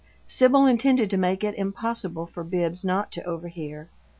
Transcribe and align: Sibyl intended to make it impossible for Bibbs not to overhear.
Sibyl 0.25 0.65
intended 0.65 1.11
to 1.11 1.15
make 1.17 1.43
it 1.43 1.53
impossible 1.53 2.25
for 2.25 2.43
Bibbs 2.43 2.83
not 2.83 3.11
to 3.11 3.23
overhear. 3.23 3.89